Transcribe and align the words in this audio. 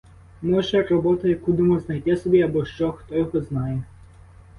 Може, 0.41 0.81
роботу 0.83 1.27
яку 1.27 1.51
думав 1.53 1.79
знайти 1.79 2.17
собі 2.17 2.41
абощо— 2.41 2.91
хто 2.97 3.15
його 3.17 3.41
знає. 3.41 3.83